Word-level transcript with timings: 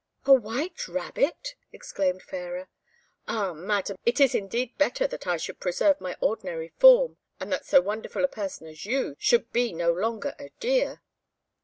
"A 0.25 0.33
white 0.33 0.87
rabbit!" 0.87 1.53
exclaimed 1.71 2.23
Fairer. 2.23 2.69
"Ah, 3.27 3.53
Madam, 3.53 3.97
it 4.03 4.19
is 4.19 4.33
indeed 4.33 4.75
better 4.79 5.05
that 5.05 5.27
I 5.27 5.37
should 5.37 5.59
preserve 5.59 6.01
my 6.01 6.17
ordinary 6.19 6.69
form, 6.79 7.17
and 7.39 7.51
that 7.51 7.67
so 7.67 7.81
wonderful 7.81 8.23
a 8.23 8.27
person 8.27 8.65
as 8.65 8.83
you 8.83 9.15
should 9.19 9.51
be 9.53 9.73
no 9.73 9.93
longer 9.93 10.33
a 10.39 10.49
deer." 10.59 11.03